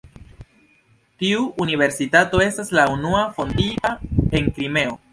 [1.23, 3.97] Tiu universitato estas la unua fondita
[4.31, 5.03] en Krimeo.